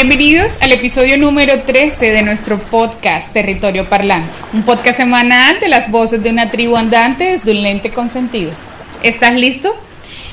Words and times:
Bienvenidos 0.00 0.62
al 0.62 0.70
episodio 0.70 1.18
número 1.18 1.62
13 1.62 2.12
de 2.12 2.22
nuestro 2.22 2.60
podcast 2.60 3.32
Territorio 3.32 3.88
Parlante, 3.88 4.38
un 4.52 4.62
podcast 4.62 4.98
semanal 4.98 5.58
de 5.58 5.66
las 5.66 5.90
voces 5.90 6.22
de 6.22 6.30
una 6.30 6.52
tribu 6.52 6.76
andante 6.76 7.32
desde 7.32 7.50
un 7.50 7.80
con 7.90 8.08
sentidos. 8.08 8.66
¿Estás 9.02 9.34
listo? 9.34 9.74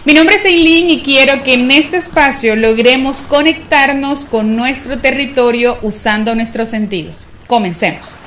Mi 0.06 0.14
nombre 0.14 0.36
es 0.36 0.46
Eileen 0.46 0.92
y 0.92 1.02
quiero 1.02 1.42
que 1.42 1.56
en 1.56 1.72
este 1.72 1.98
espacio 1.98 2.56
logremos 2.56 3.24
conectarnos 3.24 4.26
con 4.26 4.56
nuestro 4.56 5.00
territorio 5.00 5.80
usando 5.82 6.36
nuestros 6.36 6.70
sentidos. 6.70 7.26
Comencemos. 7.48 8.20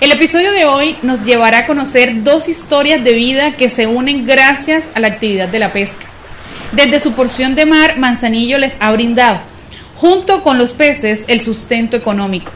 El 0.00 0.10
episodio 0.10 0.50
de 0.50 0.64
hoy 0.64 0.96
nos 1.02 1.24
llevará 1.24 1.58
a 1.58 1.66
conocer 1.66 2.24
dos 2.24 2.48
historias 2.48 3.04
de 3.04 3.12
vida 3.12 3.52
que 3.52 3.68
se 3.68 3.86
unen 3.86 4.26
gracias 4.26 4.90
a 4.96 4.98
la 4.98 5.06
actividad 5.06 5.46
de 5.46 5.60
la 5.60 5.72
pesca. 5.72 6.06
Desde 6.72 6.98
su 6.98 7.12
porción 7.12 7.54
de 7.54 7.64
mar, 7.64 7.96
Manzanillo 7.96 8.58
les 8.58 8.76
ha 8.80 8.90
brindado 8.90 9.49
junto 10.00 10.42
con 10.42 10.56
los 10.56 10.72
peces, 10.72 11.26
el 11.28 11.40
sustento 11.40 11.94
económico. 11.94 12.50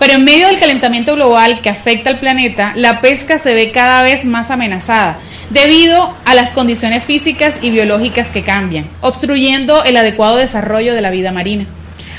Pero 0.00 0.14
en 0.14 0.24
medio 0.24 0.48
del 0.48 0.58
calentamiento 0.58 1.14
global 1.14 1.60
que 1.60 1.68
afecta 1.68 2.10
al 2.10 2.18
planeta, 2.18 2.72
la 2.74 3.00
pesca 3.00 3.38
se 3.38 3.54
ve 3.54 3.70
cada 3.70 4.02
vez 4.02 4.24
más 4.24 4.50
amenazada 4.50 5.20
debido 5.50 6.16
a 6.24 6.34
las 6.34 6.50
condiciones 6.50 7.04
físicas 7.04 7.60
y 7.62 7.70
biológicas 7.70 8.32
que 8.32 8.42
cambian, 8.42 8.90
obstruyendo 9.02 9.84
el 9.84 9.96
adecuado 9.96 10.38
desarrollo 10.38 10.92
de 10.92 11.00
la 11.00 11.12
vida 11.12 11.30
marina. 11.30 11.64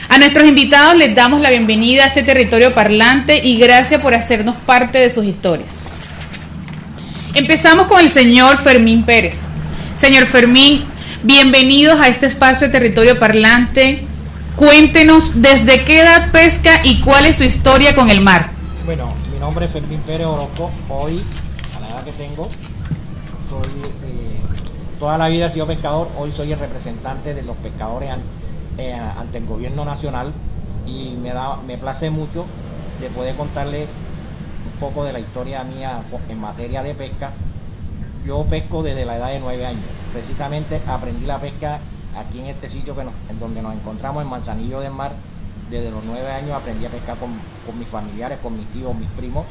A 0.08 0.18
nuestros 0.20 0.48
invitados 0.48 0.96
les 0.96 1.16
damos 1.16 1.42
la 1.42 1.50
bienvenida 1.50 2.06
a 2.06 2.08
este 2.08 2.24
territorio 2.24 2.74
parlante 2.74 3.42
y 3.46 3.58
gracias 3.58 4.00
por 4.00 4.14
hacernos 4.14 4.56
parte 4.56 5.00
de 5.00 5.10
sus 5.10 5.26
historias. 5.26 5.90
Empezamos 7.34 7.88
con 7.88 8.00
el 8.00 8.10
señor 8.10 8.58
Fermín 8.58 9.04
Pérez. 9.04 9.42
Señor 9.96 10.28
Fermín, 10.28 10.86
bienvenidos 11.24 12.00
a 12.00 12.08
este 12.08 12.28
espacio 12.28 12.68
de 12.68 12.72
territorio 12.72 13.20
parlante. 13.20 14.08
Cuéntenos 14.56 15.42
desde 15.42 15.86
qué 15.86 16.02
edad 16.02 16.32
pesca 16.32 16.82
y 16.84 17.02
cuál 17.02 17.26
es 17.26 17.38
su 17.38 17.44
historia 17.44 17.96
con 17.96 18.12
el 18.12 18.22
mar. 18.22 18.52
Bueno, 18.86 19.14
mi 19.34 19.40
nombre 19.40 19.66
es 19.66 19.72
Fermín 19.72 20.02
Pérez 20.02 20.28
Orozco. 20.28 20.70
Hoy, 20.90 21.22
a 21.76 21.80
la 21.80 21.90
edad 21.90 22.04
que 22.04 22.12
tengo, 22.12 22.50
soy, 23.50 23.82
eh, 23.82 24.40
toda 25.00 25.18
la 25.18 25.30
vida 25.30 25.48
he 25.48 25.52
sido 25.52 25.66
pescador. 25.68 26.10
Hoy 26.18 26.32
soy 26.32 26.52
el 26.52 26.60
representante 26.60 27.34
de 27.34 27.42
los 27.44 27.56
pescadores 27.58 28.12
eh, 28.78 28.94
ante 28.94 29.38
el 29.38 29.46
gobierno 29.46 29.86
nacional 29.86 30.34
y 30.86 31.16
me, 31.22 31.30
da, 31.30 31.58
me 31.58 31.78
place 31.78 32.10
mucho 32.10 32.46
de 33.00 33.10
poder 33.10 33.36
contarle 33.36 33.88
un 34.74 34.80
poco 34.80 35.06
de 35.06 35.14
la 35.14 35.20
historia 35.20 35.64
mía 35.64 36.04
en 36.30 36.40
materia 36.40 36.84
de 36.84 36.94
pesca. 36.94 37.32
Yo 38.28 38.44
pesco 38.46 38.84
desde 38.84 39.06
la 39.06 39.18
edad 39.18 39.30
de 39.30 39.40
nueve 39.40 39.66
años. 39.66 39.86
Precisamente 40.14 40.82
aprendí 40.88 41.26
la 41.26 41.40
pesca 41.40 41.80
aquí 42.18 42.40
en 42.40 42.48
este 42.48 42.70
sitio 42.70 42.96
que 42.96 43.02
en 43.02 43.40
donde 43.40 43.62
nos 43.62 43.74
encontramos, 43.74 44.24
en 44.24 44.30
Manzanillo 44.30 44.80
del 44.80 44.92
Mar, 44.92 45.14
desde 45.70 45.90
los 45.90 46.04
nueve 46.04 46.30
años 46.30 46.52
aprendí 46.52 46.86
a 46.86 46.90
pescar 46.90 47.18
con, 47.18 47.32
mis 47.80 47.88
familiares, 47.88 48.40
con 48.44 48.58
mis 48.58 48.68
tíos, 48.68 48.96
mis 48.96 49.10
primos. 49.10 49.46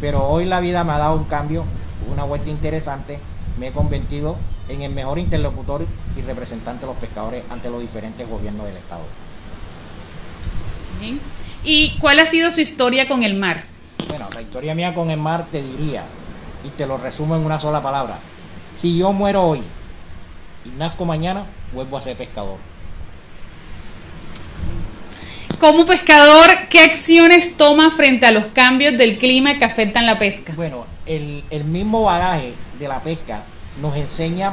Pero 0.00 0.28
hoy 0.28 0.44
la 0.44 0.60
vida 0.60 0.84
me 0.84 0.92
ha 0.92 0.98
dado 0.98 1.16
un 1.16 1.24
cambio, 1.24 1.64
una 2.12 2.24
vuelta 2.24 2.50
interesante. 2.50 3.18
Me 3.58 3.68
he 3.68 3.72
convertido 3.72 4.36
en 4.68 4.82
el 4.82 4.92
mejor 4.92 5.18
interlocutor 5.18 5.86
y 6.16 6.20
representante 6.22 6.82
de 6.82 6.86
los 6.86 6.96
pescadores 6.96 7.44
ante 7.50 7.70
los 7.70 7.80
diferentes 7.80 8.28
gobiernos 8.28 8.66
del 8.66 8.76
Estado. 8.76 9.02
¿Y 11.64 11.96
cuál 11.98 12.20
ha 12.20 12.26
sido 12.26 12.50
su 12.50 12.60
historia 12.60 13.08
con 13.08 13.22
el 13.22 13.34
mar? 13.34 13.64
Bueno, 14.08 14.28
la 14.34 14.42
historia 14.42 14.74
mía 14.74 14.94
con 14.94 15.10
el 15.10 15.18
mar 15.18 15.46
te 15.50 15.62
diría, 15.62 16.04
y 16.64 16.68
te 16.70 16.86
lo 16.86 16.96
resumo 16.98 17.36
en 17.36 17.44
una 17.44 17.58
sola 17.58 17.82
palabra. 17.82 18.18
Si 18.74 18.98
yo 18.98 19.12
muero 19.12 19.44
hoy 19.44 19.62
y 20.64 20.68
nazco 20.78 21.04
mañana, 21.04 21.44
vuelvo 21.72 21.96
a 21.96 22.02
ser 22.02 22.16
pescador. 22.16 22.56
Como 25.58 25.86
pescador, 25.86 26.50
¿qué 26.68 26.80
acciones 26.80 27.56
toma 27.56 27.90
frente 27.90 28.26
a 28.26 28.32
los 28.32 28.46
cambios 28.46 28.98
del 28.98 29.18
clima 29.18 29.58
que 29.58 29.64
afectan 29.64 30.04
la 30.04 30.18
pesca? 30.18 30.52
Bueno, 30.56 30.84
el, 31.06 31.64
mismo 31.64 32.02
bagaje 32.02 32.54
de 32.78 32.88
la 32.88 33.00
pesca 33.00 33.44
nos 33.80 33.96
enseña 33.96 34.52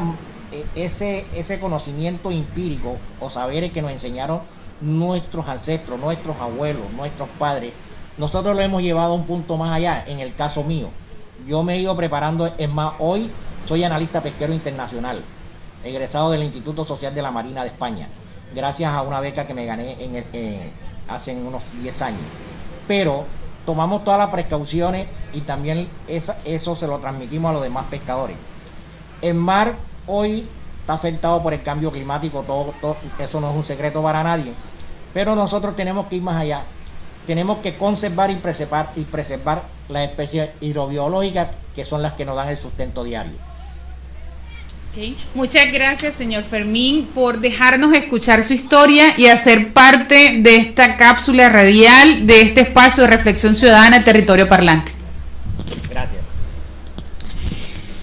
eh, 0.51 0.63
ese, 0.75 1.25
ese 1.35 1.59
conocimiento 1.59 2.31
empírico 2.31 2.97
o 3.19 3.29
saberes 3.29 3.71
que 3.71 3.81
nos 3.81 3.91
enseñaron 3.91 4.41
nuestros 4.79 5.47
ancestros, 5.47 5.99
nuestros 5.99 6.37
abuelos, 6.37 6.91
nuestros 6.95 7.29
padres. 7.37 7.73
Nosotros 8.17 8.55
lo 8.55 8.61
hemos 8.61 8.81
llevado 8.81 9.13
a 9.13 9.15
un 9.15 9.25
punto 9.25 9.57
más 9.57 9.75
allá, 9.75 10.03
en 10.07 10.19
el 10.19 10.35
caso 10.35 10.63
mío. 10.63 10.89
Yo 11.47 11.63
me 11.63 11.75
he 11.75 11.79
ido 11.79 11.95
preparando, 11.95 12.53
es 12.57 12.69
más, 12.69 12.93
hoy 12.99 13.29
soy 13.67 13.83
analista 13.83 14.21
pesquero 14.21 14.53
internacional 14.53 15.23
egresado 15.83 16.31
del 16.31 16.43
Instituto 16.43 16.85
Social 16.85 17.13
de 17.13 17.21
la 17.21 17.31
Marina 17.31 17.61
de 17.63 17.69
España, 17.69 18.07
gracias 18.53 18.91
a 18.91 19.01
una 19.01 19.19
beca 19.19 19.47
que 19.47 19.53
me 19.53 19.65
gané 19.65 19.95
eh, 19.99 20.71
hace 21.07 21.35
unos 21.35 21.63
10 21.81 22.01
años. 22.01 22.21
Pero 22.87 23.25
tomamos 23.65 24.03
todas 24.03 24.19
las 24.19 24.29
precauciones 24.29 25.07
y 25.33 25.41
también 25.41 25.87
eso, 26.07 26.75
se 26.75 26.87
lo 26.87 26.99
transmitimos 26.99 27.49
a 27.49 27.53
los 27.53 27.63
demás 27.63 27.85
pescadores. 27.89 28.35
El 29.21 29.35
mar 29.35 29.75
hoy 30.07 30.47
está 30.79 30.93
afectado 30.93 31.41
por 31.43 31.53
el 31.53 31.61
cambio 31.61 31.91
climático, 31.91 32.43
todo, 32.43 32.73
eso 33.19 33.39
no 33.39 33.51
es 33.51 33.55
un 33.55 33.65
secreto 33.65 34.01
para 34.01 34.23
nadie, 34.23 34.53
pero 35.13 35.35
nosotros 35.35 35.75
tenemos 35.75 36.07
que 36.07 36.17
ir 36.17 36.21
más 36.21 36.37
allá. 36.37 36.63
Tenemos 37.27 37.59
que 37.59 37.75
conservar 37.75 38.31
y 38.31 38.35
preservar, 38.35 38.89
y 38.95 39.03
preservar 39.03 39.61
las 39.89 40.09
especies 40.09 40.49
hidrobiológicas 40.59 41.49
que 41.75 41.85
son 41.85 42.01
las 42.01 42.13
que 42.13 42.25
nos 42.25 42.35
dan 42.35 42.49
el 42.49 42.57
sustento 42.57 43.03
diario. 43.03 43.50
Muchas 45.33 45.71
gracias, 45.71 46.15
señor 46.15 46.43
Fermín, 46.43 47.07
por 47.15 47.39
dejarnos 47.39 47.93
escuchar 47.93 48.43
su 48.43 48.53
historia 48.53 49.13
y 49.17 49.27
hacer 49.27 49.71
parte 49.71 50.35
de 50.39 50.57
esta 50.57 50.97
cápsula 50.97 51.47
radial, 51.47 52.27
de 52.27 52.41
este 52.41 52.61
espacio 52.61 53.03
de 53.03 53.09
reflexión 53.09 53.55
ciudadana 53.55 54.03
Territorio 54.03 54.49
Parlante. 54.49 54.91
Gracias. 55.89 56.19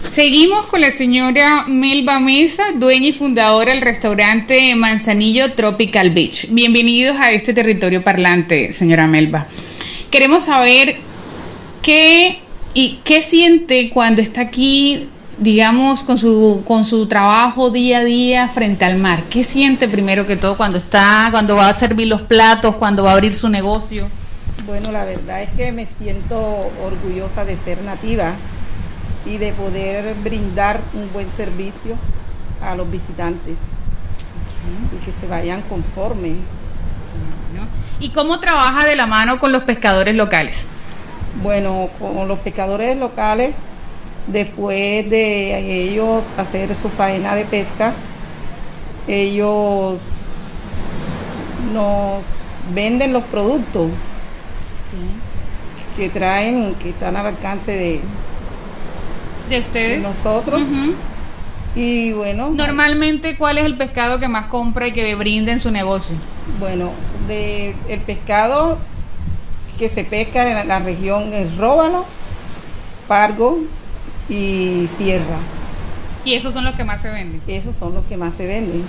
Seguimos 0.03 0.65
con 0.65 0.81
la 0.81 0.89
señora 0.89 1.65
Melba 1.67 2.19
Mesa, 2.19 2.63
dueña 2.73 3.09
y 3.09 3.13
fundadora 3.13 3.71
del 3.71 3.83
restaurante 3.83 4.73
Manzanillo 4.73 5.53
Tropical 5.53 6.09
Beach. 6.09 6.47
Bienvenidos 6.49 7.17
a 7.19 7.31
este 7.31 7.53
Territorio 7.53 8.03
Parlante, 8.03 8.73
señora 8.73 9.05
Melba. 9.05 9.45
Queremos 10.09 10.45
saber 10.45 10.97
qué 11.83 12.39
y 12.73 12.97
qué 13.03 13.21
siente 13.21 13.91
cuando 13.91 14.23
está 14.23 14.41
aquí 14.41 15.07
digamos, 15.39 16.03
con 16.03 16.17
su, 16.17 16.63
con 16.67 16.85
su 16.85 17.07
trabajo 17.07 17.69
día 17.69 17.99
a 17.99 18.03
día 18.03 18.47
frente 18.47 18.85
al 18.85 18.97
mar? 18.97 19.23
¿Qué 19.29 19.43
siente 19.43 19.87
primero 19.87 20.27
que 20.27 20.35
todo 20.35 20.57
cuando 20.57 20.77
está, 20.77 21.29
cuando 21.31 21.55
va 21.55 21.69
a 21.69 21.77
servir 21.77 22.07
los 22.07 22.21
platos, 22.21 22.75
cuando 22.75 23.03
va 23.03 23.11
a 23.11 23.13
abrir 23.13 23.33
su 23.33 23.49
negocio? 23.49 24.07
Bueno, 24.65 24.91
la 24.91 25.05
verdad 25.05 25.41
es 25.41 25.49
que 25.51 25.71
me 25.71 25.85
siento 25.85 26.37
orgullosa 26.83 27.45
de 27.45 27.57
ser 27.57 27.81
nativa 27.81 28.33
y 29.25 29.37
de 29.37 29.53
poder 29.53 30.13
brindar 30.23 30.81
un 30.93 31.11
buen 31.13 31.31
servicio 31.31 31.95
a 32.61 32.75
los 32.75 32.89
visitantes 32.91 33.57
y 34.93 35.05
que 35.05 35.11
se 35.11 35.27
vayan 35.27 35.61
conforme. 35.63 36.35
¿Y 37.99 38.09
cómo 38.09 38.39
trabaja 38.39 38.85
de 38.85 38.95
la 38.95 39.07
mano 39.07 39.39
con 39.39 39.51
los 39.51 39.63
pescadores 39.63 40.15
locales? 40.15 40.67
Bueno, 41.41 41.89
con 41.99 42.27
los 42.27 42.39
pescadores 42.39 42.97
locales 42.97 43.53
Después 44.31 45.09
de 45.09 45.89
ellos 45.89 46.25
hacer 46.37 46.75
su 46.75 46.89
faena 46.89 47.35
de 47.35 47.45
pesca, 47.45 47.93
ellos 49.07 50.01
nos 51.73 52.23
venden 52.73 53.13
los 53.13 53.23
productos 53.23 53.89
que 55.97 56.09
traen, 56.09 56.75
que 56.75 56.89
están 56.89 57.17
al 57.17 57.25
alcance 57.25 57.71
de, 57.71 58.01
de 59.49 59.59
ustedes, 59.59 60.01
nosotros. 60.01 60.63
Y 61.75 62.13
bueno. 62.13 62.49
Normalmente, 62.49 63.35
¿cuál 63.37 63.57
es 63.57 63.65
el 63.65 63.77
pescado 63.77 64.19
que 64.19 64.27
más 64.27 64.45
compra 64.45 64.87
y 64.87 64.93
que 64.93 65.15
brinda 65.15 65.51
en 65.51 65.59
su 65.59 65.71
negocio? 65.71 66.15
Bueno, 66.59 66.91
de, 67.27 67.75
el 67.87 67.99
pescado 68.01 68.77
que 69.77 69.87
se 69.87 70.03
pesca 70.03 70.61
en 70.61 70.67
la, 70.67 70.79
región 70.79 71.33
es 71.33 71.55
róbalo, 71.57 72.05
pargo, 73.07 73.59
y 74.29 74.87
sierra. 74.97 75.39
¿Y 76.23 76.35
esos 76.35 76.53
son 76.53 76.65
los 76.65 76.75
que 76.75 76.83
más 76.83 77.01
se 77.01 77.09
venden? 77.09 77.41
Esos 77.47 77.75
son 77.75 77.93
los 77.93 78.05
que 78.05 78.17
más 78.17 78.33
se 78.33 78.45
venden. 78.45 78.83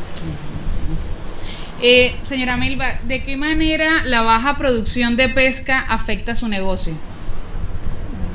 Eh, 1.82 2.14
señora 2.22 2.56
Melba, 2.56 2.98
¿de 3.04 3.22
qué 3.22 3.36
manera 3.36 4.04
la 4.04 4.20
baja 4.20 4.56
producción 4.56 5.16
de 5.16 5.30
pesca 5.30 5.80
afecta 5.88 6.34
su 6.34 6.48
negocio? 6.48 6.92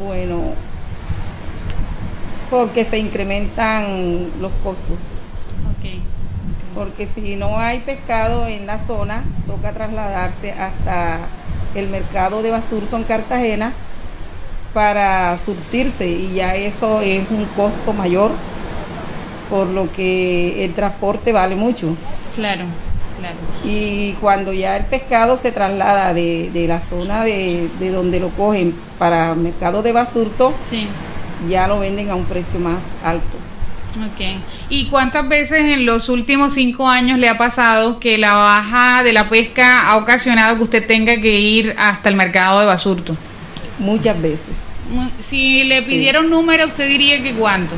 Bueno, 0.04 0.54
porque 2.50 2.86
se 2.86 2.98
incrementan 2.98 4.31
los 4.42 4.51
costos. 4.63 5.22
Porque 6.74 7.08
si 7.08 7.38
no 7.38 7.58
hay 7.58 7.80
pescado 7.80 8.48
en 8.48 8.66
la 8.66 8.84
zona, 8.84 9.24
toca 9.48 9.72
trasladarse 9.72 10.51
hasta 10.51 11.19
el 11.74 11.88
mercado 11.88 12.42
de 12.42 12.50
Basurto 12.50 12.98
en 12.98 13.04
Cartagena 13.04 13.72
para 14.75 15.38
surtirse 15.38 16.06
y 16.06 16.33
ya 16.33 16.54
eso 16.54 17.00
es 17.00 17.24
un 17.31 17.45
costo 17.56 17.94
mayor, 17.94 18.31
por 19.50 19.68
lo 19.68 19.89
que 19.89 20.66
el 20.66 20.74
transporte 20.74 21.31
vale 21.31 21.56
mucho. 21.56 21.95
Claro. 22.36 22.66
Y 23.63 24.12
cuando 24.19 24.51
ya 24.51 24.75
el 24.75 24.83
pescado 24.83 25.38
se 25.38 25.54
traslada 25.54 26.13
de, 26.13 26.66
la 26.68 26.81
zona 26.81 27.24
de, 27.24 27.69
donde 27.89 28.19
lo 28.19 28.31
cogen 28.31 28.75
para 29.00 29.33
mercado 29.33 29.81
de 29.81 29.94
basurto, 29.94 30.54
ya 31.48 31.69
lo 31.69 31.80
venden 31.80 32.10
a 32.10 32.16
un 32.16 32.25
precio 32.25 32.60
más 32.60 32.92
alto. 33.01 33.38
Ok. 33.95 34.42
¿Y 34.68 34.88
cuántas 34.88 35.25
veces 35.30 35.60
en 35.60 35.86
los 35.86 36.10
últimos 36.10 36.54
cinco 36.54 36.89
años 36.89 37.18
le 37.18 37.30
ha 37.30 37.38
pasado 37.38 37.98
que 37.98 38.18
la 38.18 38.33
baja 38.33 39.04
de 39.04 39.13
la 39.13 39.30
pesca 39.30 39.89
ha 39.89 39.95
ocasionado 39.95 40.57
que 40.57 40.63
usted 40.63 40.86
tenga 40.86 41.16
que 41.22 41.39
ir 41.39 41.74
hasta 41.77 42.10
el 42.10 42.18
mercado 42.18 42.60
de 42.60 42.66
basurto? 42.66 43.16
Muchas 43.80 44.22
veces. 44.22 44.64
Si 45.22 45.64
le 45.64 45.82
pidieron 45.82 46.30
número, 46.30 46.68
¿usted 46.68 46.88
diría 46.88 47.22
que 47.22 47.34
cuánto? 47.34 47.76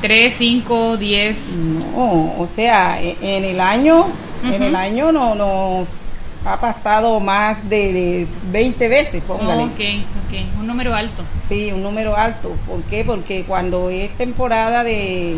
¿Tres, 0.00 0.34
cinco, 0.38 0.96
diez? 0.96 1.36
No, 1.50 2.34
o 2.38 2.48
sea, 2.52 3.00
e, 3.00 3.16
en 3.20 3.44
el 3.44 3.60
año, 3.60 4.06
en 4.42 4.62
el 4.62 4.74
año 4.74 5.12
no 5.12 5.34
nos 5.34 6.08
ha 6.44 6.60
pasado 6.60 7.20
más 7.20 7.68
de, 7.68 8.26
20 8.50 8.88
veces, 8.88 9.22
póngale. 9.22 9.64
ok, 9.64 9.70
ok, 9.70 10.60
un 10.60 10.66
número 10.66 10.94
alto. 10.94 11.22
Sí, 11.40 11.70
un 11.72 11.82
número 11.82 12.16
alto. 12.16 12.56
¿Por 12.66 12.82
qué? 12.84 13.04
Porque 13.04 13.44
cuando 13.44 13.90
es 13.90 14.10
temporada 14.16 14.82
de, 14.82 15.36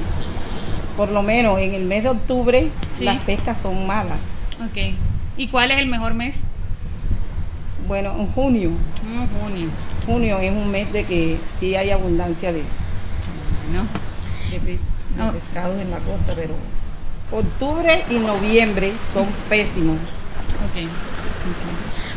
por 0.96 1.10
lo 1.10 1.22
menos 1.22 1.58
en 1.60 1.74
el 1.74 1.84
mes 1.84 2.04
de 2.04 2.10
octubre, 2.10 2.68
las 3.00 3.18
pescas 3.22 3.58
son 3.60 3.86
malas. 3.86 4.18
Ok. 4.60 4.94
¿Y 5.36 5.48
cuál 5.48 5.72
es 5.72 5.78
el 5.78 5.86
mejor 5.86 6.14
mes? 6.14 6.36
Bueno, 7.86 8.14
en 8.18 8.28
junio. 8.32 8.70
Mm, 9.02 9.24
junio. 9.40 9.68
Junio 10.06 10.38
es 10.40 10.52
un 10.52 10.70
mes 10.70 10.92
de 10.92 11.04
que 11.04 11.36
sí 11.58 11.74
hay 11.76 11.90
abundancia 11.90 12.52
de, 12.52 12.60
de, 12.60 14.78
oh. 15.20 15.32
pescados 15.32 15.80
en 15.80 15.90
la 15.90 15.98
costa, 15.98 16.34
pero 16.34 16.54
octubre 17.30 18.04
y 18.10 18.18
noviembre 18.18 18.92
son 19.12 19.26
pésimos. 19.48 19.96
Okay. 20.70 20.88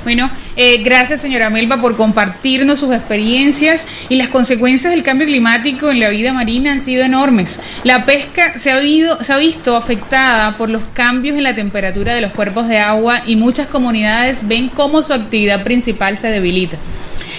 Bueno, 0.04 0.30
eh, 0.56 0.84
gracias 0.84 1.19
señora 1.19 1.50
Melba 1.50 1.81
por 1.81 1.98
compartirnos 1.98 2.80
sus 2.80 2.94
experiencias 2.94 3.86
y 4.07 4.16
las 4.16 4.30
consecuencias 4.30 4.94
del 4.94 5.04
cambio 5.04 5.28
climático 5.28 5.92
en 5.92 6.00
la 6.00 6.07
vida 6.10 6.31
marina 6.31 6.72
han 6.72 6.80
sido 6.80 7.04
enormes. 7.04 7.60
La 7.83 8.06
pesca 8.06 8.57
se 8.57 8.72
ha, 8.72 8.80
se 9.22 9.33
ha 9.33 9.38
visto 9.38 9.75
afectada 9.75 10.56
por 10.56 10.69
los 10.69 10.83
cambios 10.94 11.36
en 11.36 11.44
la 11.44 11.56
temperatura 11.56 12.13
de 12.13 12.22
los 12.22 12.31
cuerpos 12.31 12.69
de 12.69 12.80
agua 12.80 13.24
y 13.25 13.36
muchas 13.36 13.68
comunidades 13.68 14.48
ven 14.48 14.69
cómo 14.69 15.04
su 15.04 15.12
actividad 15.12 15.66
principal 15.66 16.18
se 16.18 16.31
debilita. 16.31 16.78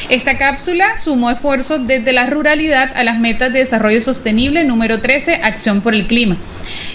Esta 0.08 0.38
cápsula 0.38 0.96
sumó 0.96 1.30
esfuerzos 1.30 1.86
desde 1.86 2.14
la 2.14 2.24
ruralidad 2.24 2.96
a 2.96 3.04
las 3.04 3.18
metas 3.18 3.52
de 3.52 3.58
desarrollo 3.58 4.00
sostenible 4.00 4.64
número 4.64 5.02
13, 5.02 5.40
Acción 5.42 5.82
por 5.82 5.94
el 5.94 6.06
Clima. 6.06 6.38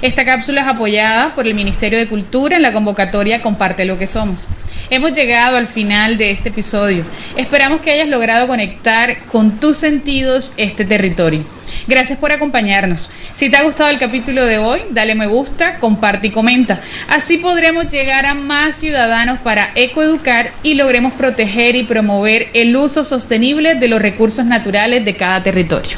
Esta 0.01 0.25
cápsula 0.25 0.62
es 0.62 0.68
apoyada 0.68 1.36
por 1.36 1.45
el 1.45 1.54
Ministerio 1.54 2.00
de 2.00 2.07
Cultura 2.07 2.56
en 2.56 2.63
la 2.63 2.74
convocatoria 2.74 3.44
Comparte 3.44 3.86
lo 3.86 4.00
que 4.00 4.07
somos. 4.07 4.48
Hemos 4.89 5.13
llegado 5.13 5.57
al 5.57 5.68
final 5.68 6.18
de 6.18 6.31
este 6.31 6.50
episodio. 6.50 7.06
Esperamos 7.38 7.81
que 7.81 7.92
hayas 7.92 8.10
logrado 8.10 8.48
conectar 8.48 9.19
con 9.25 9.59
tus 9.59 9.77
sentidos 9.77 10.54
este 10.57 10.83
territorio. 10.83 11.44
Gracias 11.88 12.19
por 12.19 12.31
acompañarnos. 12.31 13.09
Si 13.33 13.50
te 13.50 13.57
ha 13.57 13.63
gustado 13.63 13.89
el 13.89 14.00
capítulo 14.00 14.45
de 14.45 14.57
hoy, 14.57 14.81
dale 14.91 15.15
me 15.15 15.27
gusta, 15.27 15.80
comparte 15.80 16.27
y 16.27 16.31
comenta. 16.31 16.81
Así 17.07 17.38
podremos 17.38 17.88
llegar 17.91 18.25
a 18.25 18.33
más 18.33 18.75
ciudadanos 18.75 19.39
para 19.39 19.71
ecoeducar 19.75 20.51
y 20.63 20.75
logremos 20.75 21.13
proteger 21.13 21.75
y 21.75 21.83
promover 21.83 22.47
el 22.53 22.75
uso 22.75 23.06
sostenible 23.06 23.75
de 23.75 23.88
los 23.88 24.01
recursos 24.01 24.45
naturales 24.45 25.06
de 25.06 25.15
cada 25.15 25.44
territorio. 25.44 25.97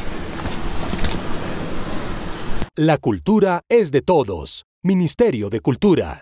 La 2.75 2.97
cultura 2.97 3.61
es 3.69 3.91
de 3.91 4.01
todos. 4.01 4.65
Ministerio 4.83 5.49
de 5.49 5.61
Cultura. 5.61 6.21